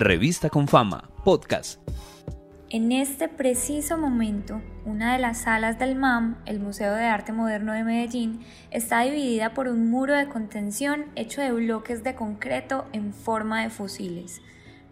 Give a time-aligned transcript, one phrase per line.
[0.00, 1.80] Revista con Fama, podcast.
[2.70, 7.72] En este preciso momento, una de las salas del MAM, el Museo de Arte Moderno
[7.72, 8.38] de Medellín,
[8.70, 13.70] está dividida por un muro de contención hecho de bloques de concreto en forma de
[13.70, 14.40] fusiles.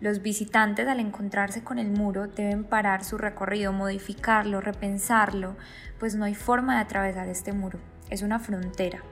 [0.01, 5.57] Los visitantes al encontrarse con el muro deben parar su recorrido, modificarlo, repensarlo,
[6.01, 7.79] pues no hay forma de atravesar este muro.
[8.11, 9.05] Es una frontera,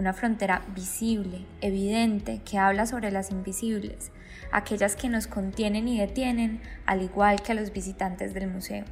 [0.00, 4.10] una frontera visible, evidente, que habla sobre las invisibles,
[4.50, 8.84] aquellas que nos contienen y detienen, al igual que a los visitantes del museo.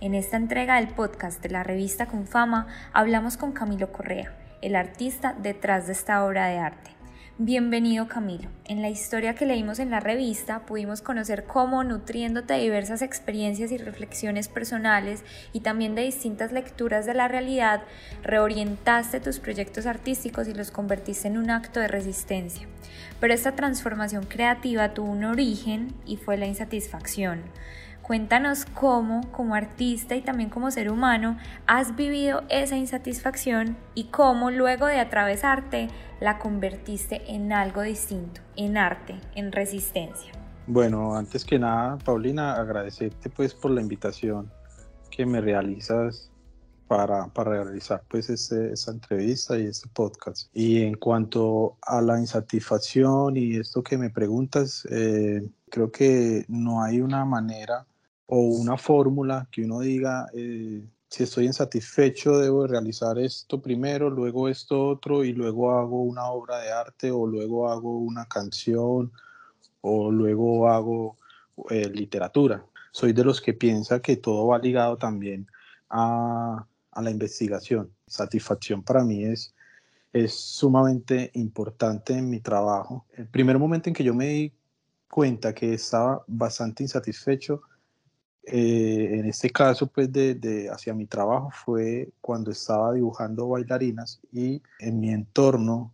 [0.00, 4.76] En esta entrega del podcast de la revista Con Fama hablamos con Camilo Correa, el
[4.76, 6.95] artista detrás de esta obra de arte.
[7.38, 8.48] Bienvenido Camilo.
[8.64, 13.72] En la historia que leímos en la revista pudimos conocer cómo, nutriéndote de diversas experiencias
[13.72, 15.22] y reflexiones personales
[15.52, 17.82] y también de distintas lecturas de la realidad,
[18.22, 22.66] reorientaste tus proyectos artísticos y los convertiste en un acto de resistencia.
[23.20, 27.42] Pero esta transformación creativa tuvo un origen y fue la insatisfacción.
[28.06, 34.52] Cuéntanos cómo, como artista y también como ser humano, has vivido esa insatisfacción y cómo
[34.52, 35.88] luego de atravesarte
[36.20, 40.30] la convertiste en algo distinto, en arte, en resistencia.
[40.68, 44.52] Bueno, antes que nada, Paulina, agradecerte pues por la invitación
[45.10, 46.30] que me realizas
[46.86, 50.48] para, para realizar pues esta entrevista y este podcast.
[50.54, 56.84] Y en cuanto a la insatisfacción y esto que me preguntas, eh, creo que no
[56.84, 57.84] hay una manera
[58.26, 64.48] o una fórmula que uno diga, eh, si estoy insatisfecho debo realizar esto primero, luego
[64.48, 69.12] esto otro y luego hago una obra de arte o luego hago una canción
[69.80, 71.16] o luego hago
[71.70, 72.64] eh, literatura.
[72.90, 75.46] Soy de los que piensa que todo va ligado también
[75.88, 77.92] a, a la investigación.
[78.06, 79.54] Satisfacción para mí es,
[80.12, 83.06] es sumamente importante en mi trabajo.
[83.12, 84.52] El primer momento en que yo me di
[85.08, 87.62] cuenta que estaba bastante insatisfecho
[88.48, 94.62] eh, en este caso, pues, de, hacia mi trabajo fue cuando estaba dibujando bailarinas y
[94.78, 95.92] en mi entorno,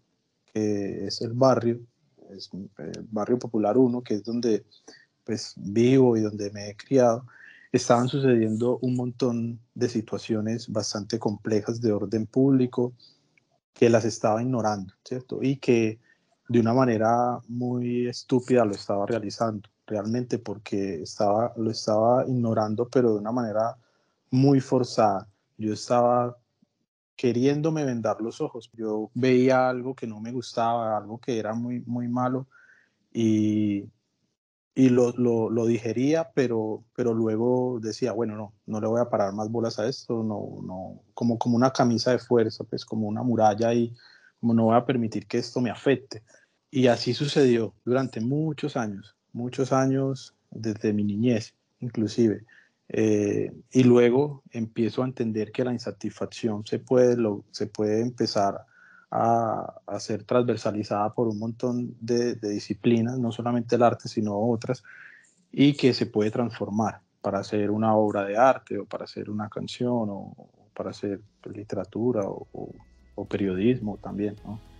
[0.53, 1.81] que es el barrio,
[2.31, 4.67] es el barrio Popular 1, que es donde
[5.25, 7.25] pues vivo y donde me he criado,
[7.71, 12.93] estaban sucediendo un montón de situaciones bastante complejas de orden público
[13.73, 15.39] que las estaba ignorando, ¿cierto?
[15.43, 15.99] Y que
[16.49, 23.13] de una manera muy estúpida lo estaba realizando realmente porque estaba, lo estaba ignorando, pero
[23.13, 23.77] de una manera
[24.31, 25.29] muy forzada.
[25.59, 26.37] Yo estaba
[27.17, 28.71] queriéndome vendar los ojos.
[28.73, 32.49] Yo veía algo que no me gustaba, algo que era muy, muy malo
[33.13, 33.85] y,
[34.75, 39.11] y lo, lo, lo, digería, pero, pero luego decía, bueno, no, no le voy a
[39.11, 43.07] parar más bolas a esto, no, no, como, como una camisa de fuerza, pues como
[43.07, 43.95] una muralla y
[44.41, 46.23] no voy a permitir que esto me afecte.
[46.71, 52.45] Y así sucedió durante muchos años muchos años, desde mi niñez inclusive.
[52.89, 58.67] Eh, y luego empiezo a entender que la insatisfacción se puede, lo, se puede empezar
[59.11, 64.83] a, a, ser transversalizada por un montón de, disciplinas, no solamente el arte, sino otras,
[65.51, 69.49] y que se puede transformar para hacer una obra de arte o para hacer una
[69.49, 70.35] canción o,
[70.75, 72.47] para hacer literatura o,
[73.15, 74.37] o periodismo también.
[74.45, 74.72] ¿no?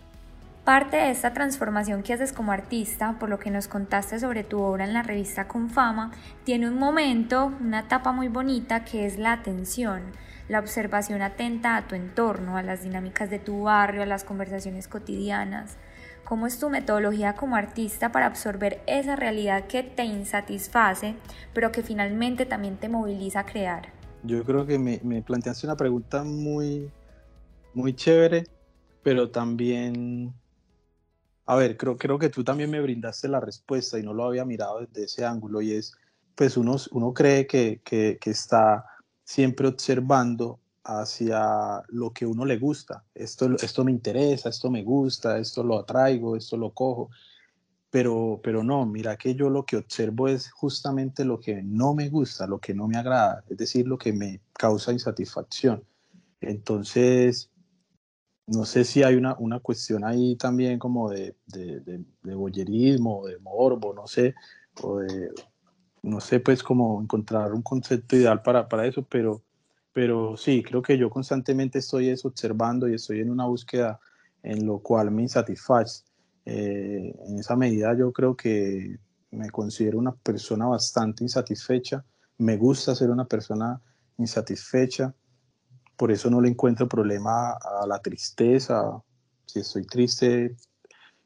[0.65, 4.61] Parte de esta transformación que haces como artista, por lo que nos contaste sobre tu
[4.61, 6.11] obra en la revista Con Fama,
[6.45, 10.03] tiene un momento, una etapa muy bonita que es la atención,
[10.47, 14.87] la observación atenta a tu entorno, a las dinámicas de tu barrio, a las conversaciones
[14.87, 15.75] cotidianas.
[16.23, 21.15] ¿Cómo es tu metodología como artista para absorber esa realidad que te insatisface,
[21.53, 23.89] pero que finalmente también te moviliza a crear?
[24.23, 26.89] Yo creo que me, me planteaste una pregunta muy,
[27.73, 28.45] muy chévere,
[29.03, 30.33] pero también
[31.45, 34.45] a ver, creo, creo que tú también me brindaste la respuesta y no lo había
[34.45, 35.93] mirado desde ese ángulo y es,
[36.35, 38.85] pues uno, uno cree que, que, que está
[39.23, 43.03] siempre observando hacia lo que uno le gusta.
[43.15, 47.09] Esto, esto me interesa, esto me gusta, esto lo atraigo, esto lo cojo.
[47.89, 52.09] Pero, pero no, mira que yo lo que observo es justamente lo que no me
[52.09, 55.83] gusta, lo que no me agrada, es decir, lo que me causa insatisfacción.
[56.41, 57.51] Entonces,
[58.47, 63.25] no sé si hay una, una cuestión ahí también como de, de, de, de boyerismo,
[63.25, 64.35] de morbo, no sé,
[64.81, 65.01] o
[66.03, 69.41] no sé, pues como encontrar un concepto ideal para, para eso, pero,
[69.93, 73.99] pero sí, creo que yo constantemente estoy eso, observando y estoy en una búsqueda
[74.43, 76.03] en lo cual me insatisface.
[76.45, 78.99] Eh, en esa medida yo creo que
[79.31, 82.03] me considero una persona bastante insatisfecha,
[82.37, 83.81] me gusta ser una persona
[84.17, 85.13] insatisfecha,
[85.95, 89.01] por eso no le encuentro problema a la tristeza.
[89.45, 90.55] Si estoy triste,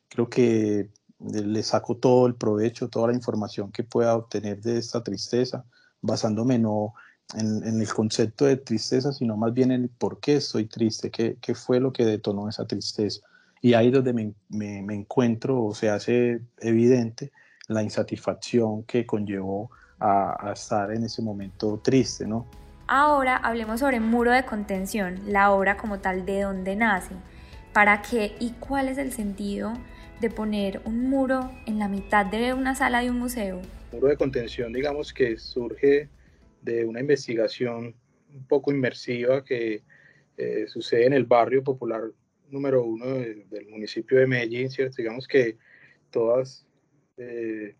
[0.09, 5.03] creo que le saco todo el provecho, toda la información que pueda obtener de esta
[5.03, 5.65] tristeza,
[6.01, 6.93] basándome no
[7.35, 11.55] en, el concepto de tristeza, sino más bien en por qué estoy triste, qué, qué
[11.55, 13.21] fue lo que detonó esa tristeza.
[13.61, 17.31] Y ahí es donde me, me, encuentro o se hace evidente
[17.67, 22.47] la insatisfacción que conllevó a, a, estar en ese momento triste, ¿no?
[22.89, 27.15] Ahora hablemos sobre Muro de Contención, la obra como tal de dónde nace,
[27.73, 29.73] para qué y cuál es el sentido
[30.21, 33.61] de poner un muro en la mitad de una sala de un museo.
[33.91, 36.07] Muro de Contención, digamos que surge
[36.61, 37.93] de una investigación
[38.33, 39.83] un poco inmersiva que
[40.37, 42.03] eh, sucede en el barrio popular
[42.49, 44.95] número uno del municipio de Medellín, ¿cierto?
[44.99, 45.57] Digamos que
[46.09, 46.65] todas
[47.17, 47.75] eh,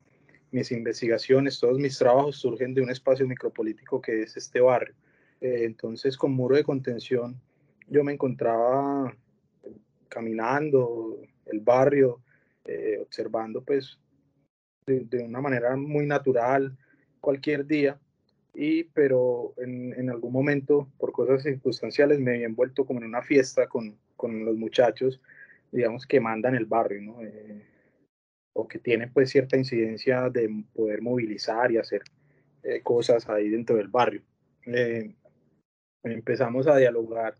[0.52, 4.96] mis investigaciones, todos mis trabajos surgen de un espacio micropolítico que es este barrio.
[5.42, 7.40] Eh, entonces, con muro de contención,
[7.88, 9.16] yo me encontraba
[10.10, 12.22] caminando el barrio,
[13.02, 13.98] observando pues
[14.88, 16.78] de, una manera muy natural
[17.22, 18.00] cualquier día
[18.54, 23.22] y pero en, en, algún momento, por cosas circunstanciales, me había envuelto como en una
[23.22, 25.22] fiesta con, con los muchachos,
[25.72, 27.22] digamos, que mandan el barrio, ¿no?
[27.22, 27.62] Eh,
[28.66, 32.02] que tienen pues cierta incidencia de poder movilizar y hacer
[32.64, 34.22] eh, cosas ahí dentro del barrio.
[34.66, 35.14] Eh,
[36.04, 37.38] empezamos a dialogar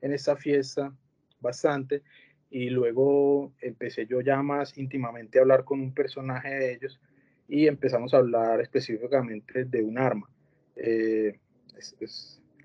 [0.00, 0.92] en esta fiesta
[1.40, 2.02] bastante
[2.50, 7.00] y luego empecé yo ya más íntimamente a hablar con un personaje de ellos
[7.48, 10.28] y empezamos a hablar específicamente de un arma.
[10.76, 11.38] Eh,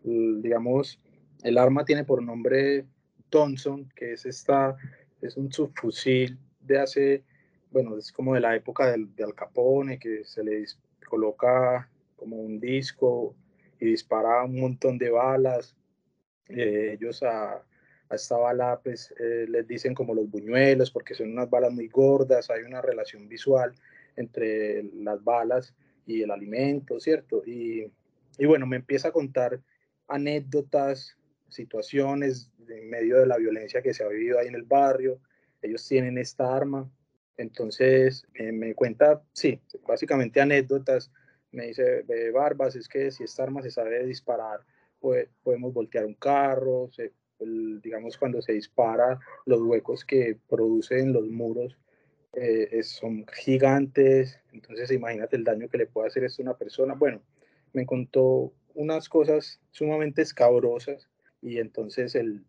[0.03, 0.99] digamos,
[1.43, 2.85] el arma tiene por nombre
[3.29, 4.75] Thompson, que es esta,
[5.21, 7.23] es un subfusil de hace,
[7.71, 10.63] bueno, es como de la época del, de Al Capone, que se le
[11.07, 13.35] coloca como un disco
[13.79, 15.75] y dispara un montón de balas.
[16.47, 17.63] Eh, ellos a,
[18.11, 22.49] esta bala pues eh, les dicen como los buñuelos porque son unas balas muy gordas,
[22.49, 23.73] hay una relación visual
[24.17, 25.73] entre las balas
[26.05, 27.41] y el alimento, ¿cierto?
[27.45, 27.89] Y
[28.37, 29.61] y bueno, me empieza a contar
[30.07, 31.17] anécdotas,
[31.49, 35.19] situaciones en medio de la violencia que se ha vivido ahí en el barrio.
[35.61, 36.89] Ellos tienen esta arma.
[37.41, 41.11] Entonces me cuenta, sí, básicamente anécdotas.
[41.51, 44.59] Me dice, Barbas, es que si esta arma se sabe disparar,
[45.43, 46.89] podemos voltear un carro.
[47.39, 51.77] digamos, cuando se dispara, los huecos que producen los muros
[52.33, 54.39] eh, son gigantes.
[54.53, 56.93] Entonces imagínate el daño que le puede hacer esto a una persona.
[56.93, 57.23] Bueno,
[57.73, 61.09] me contó unas cosas sumamente escabrosas
[61.41, 62.45] y entonces él,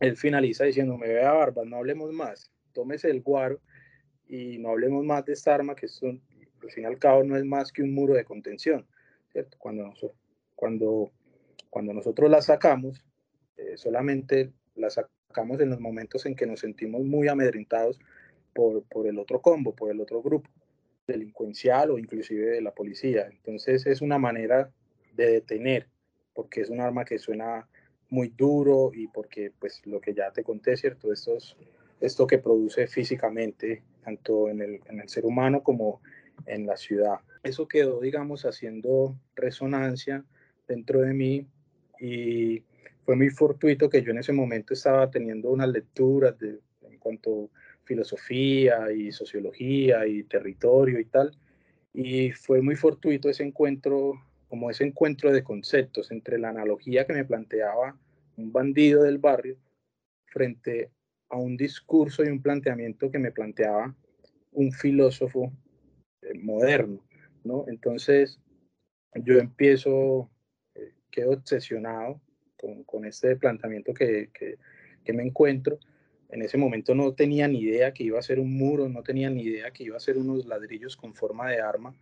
[0.00, 3.60] él finaliza diciéndome, vea Barba, no hablemos más, tómese el guaro
[4.26, 7.36] y no hablemos más de esta arma que es al fin y al cabo no
[7.36, 8.86] es más que un muro de contención,
[9.32, 9.56] ¿cierto?
[9.58, 9.92] Cuando,
[10.54, 11.12] cuando,
[11.70, 13.04] cuando nosotros la sacamos,
[13.56, 17.98] eh, solamente la sacamos en los momentos en que nos sentimos muy amedrentados
[18.52, 20.50] por, por el otro combo, por el otro grupo
[21.06, 23.28] delincuencial o inclusive de la policía.
[23.30, 24.70] Entonces es una manera
[25.14, 25.88] de detener,
[26.34, 27.68] porque es un arma que suena
[28.10, 31.12] muy duro y porque pues lo que ya te conté, ¿cierto?
[31.12, 31.56] Esto, es,
[32.00, 36.00] esto que produce físicamente, tanto en el, en el ser humano como
[36.46, 37.20] en la ciudad.
[37.42, 40.24] Eso quedó, digamos, haciendo resonancia
[40.66, 41.46] dentro de mí
[42.00, 42.62] y
[43.04, 47.50] fue muy fortuito que yo en ese momento estaba teniendo unas lecturas de, en cuanto
[47.84, 51.36] filosofía y sociología y territorio y tal.
[51.94, 54.12] Y fue muy fortuito ese encuentro,
[54.48, 57.96] como ese encuentro de conceptos entre la analogía que me planteaba
[58.36, 59.56] un bandido del barrio
[60.26, 60.90] frente
[61.28, 63.94] a un discurso y un planteamiento que me planteaba
[64.52, 65.52] un filósofo
[66.22, 67.04] eh, moderno,
[67.44, 67.64] ¿no?
[67.68, 68.40] Entonces
[69.14, 70.30] yo empiezo,
[70.74, 72.20] eh, quedo obsesionado
[72.56, 74.58] con, con este planteamiento que, que,
[75.04, 75.78] que me encuentro
[76.30, 79.30] en ese momento no tenía ni idea que iba a ser un muro, no tenía
[79.30, 81.94] ni idea que iba a ser unos ladrillos con forma de arma,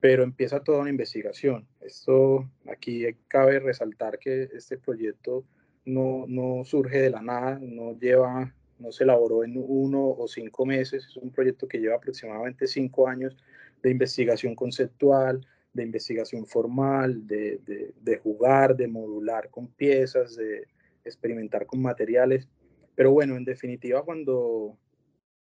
[0.00, 1.68] pero empieza toda una investigación.
[1.80, 5.44] Esto aquí cabe resaltar que este proyecto
[5.84, 10.66] no, no surge de la nada, no lleva, no se elaboró en uno o cinco
[10.66, 13.36] meses, es un proyecto que lleva aproximadamente cinco años
[13.82, 17.60] de investigación conceptual, de investigación formal, de,
[18.00, 20.66] de, jugar, de modular con piezas, de
[21.04, 22.48] experimentar con materiales
[22.94, 24.78] pero bueno, en definitiva, cuando,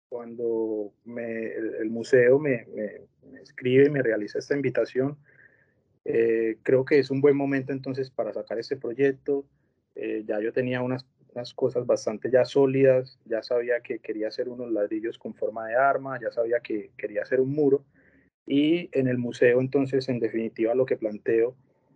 [0.09, 5.17] cuando el, museo me, me, escribe y me realiza esta invitación,
[6.05, 9.45] eh, creo que es un buen momento entonces para sacar este proyecto.
[9.99, 14.47] Eh, ya yo tenía unas, unas, cosas bastante ya sólidas, ya sabía que quería hacer
[14.47, 17.83] unos ladrillos con forma de arma, ya sabía que quería hacer un muro.
[18.45, 21.55] Y en el museo entonces, en definitiva, lo que planteo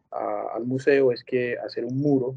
[0.10, 2.36] al museo es que hacer un muro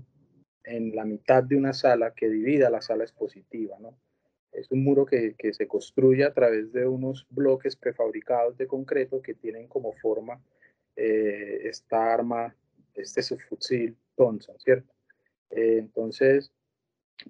[0.63, 3.99] en la mitad de una sala que divida la sala expositiva, ¿no?
[4.53, 9.21] Es un muro que, que, se construye a través de unos bloques prefabricados de concreto
[9.21, 10.41] que tienen como forma
[10.95, 12.55] eh, esta arma,
[12.95, 14.94] este subfusil Thompson, ¿cierto?
[15.55, 16.53] Eh, entonces,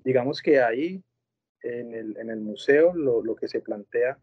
[0.04, 1.02] digamos que ahí
[1.62, 4.18] en el, en el museo lo, lo, que se plantea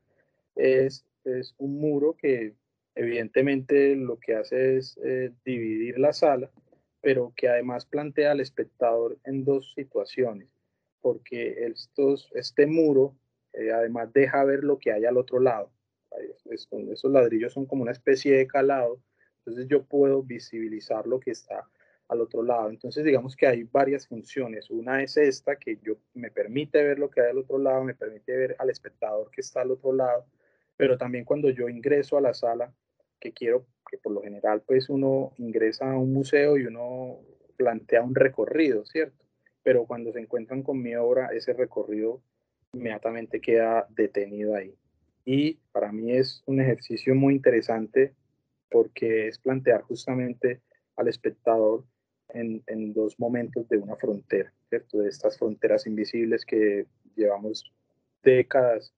[0.56, 2.54] es, es, un muro que
[2.96, 6.52] evidentemente lo que hace es eh, dividir la sala,
[7.02, 10.50] pero que además plantea al espectador en dos situaciones
[11.02, 13.16] porque estos, este muro
[13.54, 15.72] eh, además deja ver lo que hay al otro lado.
[16.50, 19.02] esos ladrillos son como una especie de calado,
[19.40, 21.68] entonces yo puedo visibilizar lo que está
[22.12, 22.70] al otro lado.
[22.70, 24.70] Entonces digamos que hay varias funciones.
[24.70, 27.96] Una es esta que yo me permite ver lo que hay al otro lado, me
[27.96, 30.26] permite ver al espectador que está al otro lado,
[30.76, 32.74] pero también cuando yo ingreso a la sala,
[33.20, 37.20] que quiero que por lo general pues uno ingresa a un museo y uno
[37.56, 39.22] plantea un recorrido, ¿cierto?
[39.64, 42.22] pero cuando se encuentran con mi obra, ese recorrido
[42.74, 44.76] inmediatamente queda detenido ahí.
[45.24, 48.14] Y para mí es un ejercicio muy interesante
[48.70, 50.62] porque es plantear justamente
[50.96, 51.86] al espectador
[52.34, 55.00] en, en dos momentos de una frontera, ¿cierto?
[55.00, 56.86] De estas fronteras invisibles que
[57.16, 57.72] llevamos
[58.24, 58.94] décadas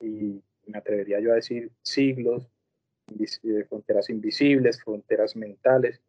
[0.00, 2.48] y me atrevería yo a decir siglos,
[3.68, 6.00] fronteras invisibles, fronteras mentales,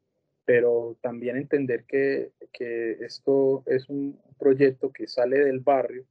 [0.45, 6.05] pero también entender que, que, esto es un proyecto que sale del barrio,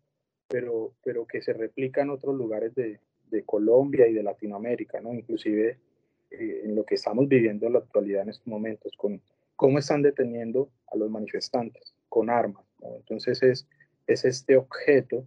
[0.48, 5.12] pero, pero que se replica en otros lugares de, de Colombia y de Latinoamérica, ¿no?
[5.12, 5.78] inclusive
[6.30, 9.20] eh, en lo que estamos viviendo en la actualidad en estos momentos, con
[9.56, 12.64] cómo están deteniendo a los manifestantes con armas.
[12.80, 12.96] ¿no?
[12.96, 13.66] Entonces es,
[14.06, 15.26] es este objeto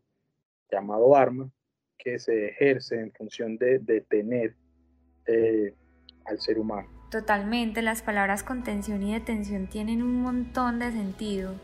[0.72, 1.50] llamado arma
[1.98, 4.55] que se ejerce en función de detener
[5.27, 5.74] eh,
[6.25, 6.89] al ser humano.
[7.10, 11.55] Totalmente, las palabras contención y detención tienen un montón de sentido.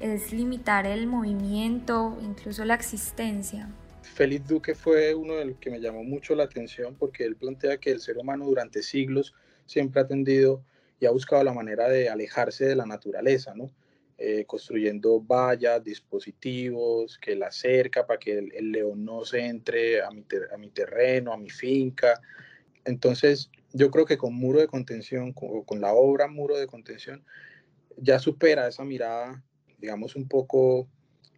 [0.00, 3.68] Es limitar el movimiento, incluso la existencia.
[4.02, 7.90] Félix Duque fue uno del que me llamó mucho la atención porque él plantea que
[7.90, 9.34] el ser humano durante siglos
[9.66, 10.62] siempre ha tendido
[11.00, 13.70] y ha buscado la manera de alejarse de la naturaleza, ¿no?
[14.16, 20.10] Eh, construyendo vallas, dispositivos que la cerca para que el, león no se entre a
[20.10, 20.22] mi,
[20.70, 22.20] terreno, a mi finca.
[22.84, 27.24] Entonces, yo creo que con Muro de Contención, con, con la obra Muro de Contención,
[27.96, 29.42] ya supera esa mirada,
[29.78, 30.88] digamos, un poco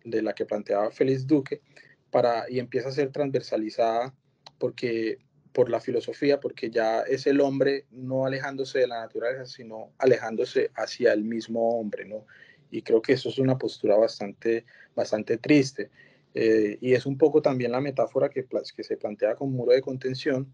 [0.04, 1.62] de la que planteaba Félix Duque,
[2.10, 4.14] para, y empieza a ser transversalizada
[4.58, 5.18] porque,
[5.56, 10.70] por la filosofía, porque ya es el hombre no alejándose de la naturaleza, sino alejándose
[10.74, 12.26] hacia el mismo hombre, ¿no?
[12.70, 15.88] Y creo que eso es una postura bastante, bastante triste.
[16.34, 19.80] Eh, y es un poco también la metáfora que, que se plantea con muro de
[19.80, 20.52] contención,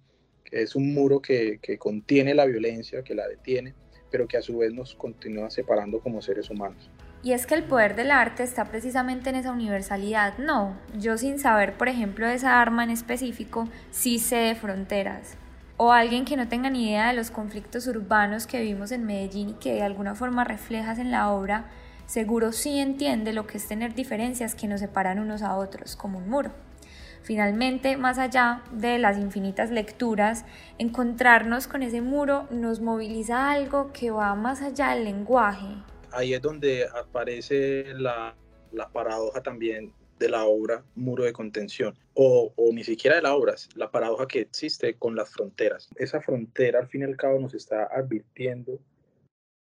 [0.52, 3.75] es un muro que, que contiene la violencia, que la detiene,
[4.09, 6.92] pero que a su vez nos continúa separando como seres humanos.
[7.25, 10.38] Y es que el poder del arte está precisamente en esa universalidad.
[10.38, 15.37] No, yo sin saber, por ejemplo, esa arma en específico, sí sé de fronteras.
[15.76, 19.50] O alguien que no tenga ni idea de los conflictos urbanos que vivimos en Medellín
[19.50, 21.67] y que de alguna forma reflejas en la obra,
[22.07, 26.19] seguro sí entiende lo que es tener diferencias que nos separan unos a otros, como
[26.19, 26.50] un muro.
[27.23, 30.45] Finalmente, más allá de las infinitas lecturas,
[30.79, 35.91] encontrarnos con ese muro nos moviliza algo que va más allá del lenguaje.
[36.12, 38.37] Ahí es donde aparece la,
[38.92, 43.54] paradoja también de la obra Muro de Contención, o, o, ni siquiera de la obra,
[43.75, 45.88] la paradoja que existe con las fronteras.
[45.97, 48.78] Esa frontera al fin y al cabo nos está advirtiendo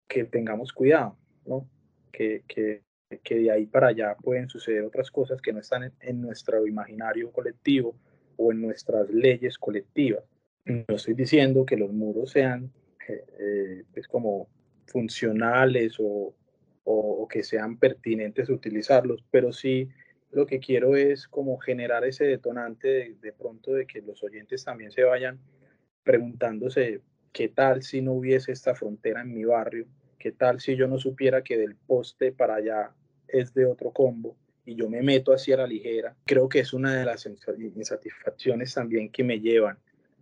[0.08, 1.68] que tengamos cuidado, ¿no?
[2.12, 2.84] que, que
[3.20, 7.32] que de ahí para allá pueden suceder otras cosas que no están en, nuestro imaginario
[7.32, 7.96] colectivo
[8.38, 10.24] o en nuestras leyes colectivas.
[10.66, 12.72] No estoy diciendo que los muros sean
[13.08, 14.48] eh, eh, pues como
[14.86, 16.34] funcionales o,
[16.84, 19.90] o, que sean pertinentes utilizarlos, pero sí
[20.32, 24.66] lo que quiero es como generar ese detonante de, de pronto de que los oyentes
[24.66, 25.40] también se vayan
[26.04, 29.86] preguntándose qué tal si no hubiese esta frontera en mi barrio,
[30.20, 32.94] qué tal si yo no supiera que del poste para allá
[33.28, 34.36] es de otro combo
[34.66, 39.10] y yo me meto hacia la ligera, creo que es una de las insatisfacciones también
[39.10, 39.78] que me llevan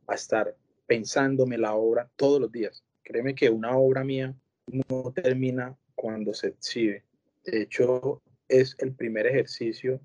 [0.07, 0.55] a estar
[0.87, 2.83] pensándome la obra todos los días.
[3.03, 4.33] Créeme que una obra mía
[4.67, 7.03] no termina cuando se exhibe.
[7.43, 9.99] De hecho, es el primer ejercicio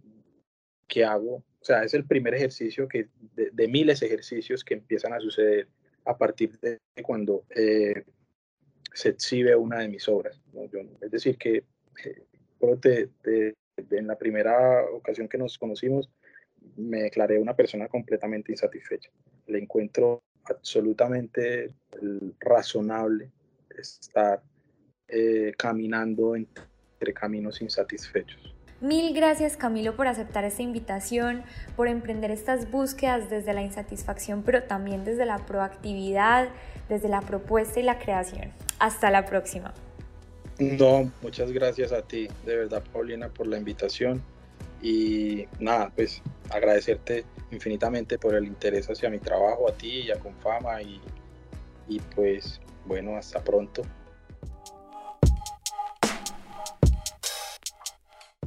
[0.88, 5.12] que hago, o sea, es el primer ejercicio que, de, miles de ejercicios que empiezan
[5.12, 5.68] a suceder
[6.04, 8.02] a partir de cuando eh,
[8.92, 10.40] se exhibe una de mis obras.
[11.00, 11.62] es decir, que
[12.04, 16.10] eh, en la primera ocasión que nos conocimos,
[16.76, 19.10] me declaré una persona completamente insatisfecha.
[19.46, 21.72] Le encuentro absolutamente
[22.40, 23.30] razonable
[23.78, 24.42] estar
[25.14, 28.52] eh, caminando entre caminos insatisfechos.
[28.80, 31.44] Mil gracias Camilo por aceptar esta invitación,
[31.76, 36.49] por emprender estas búsquedas desde la insatisfacción, pero también desde la proactividad,
[36.88, 38.52] desde la propuesta y la creación.
[38.80, 39.73] Hasta la próxima.
[40.59, 44.21] No, muchas gracias a ti, de verdad Paulina, por la invitación
[44.83, 50.18] y nada, pues agradecerte infinitamente por el interés hacia mi trabajo, a ti y a
[50.18, 51.00] Confama y,
[51.88, 53.83] y pues bueno, hasta pronto.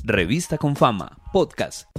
[0.09, 1.89] Revista con Fama, podcast.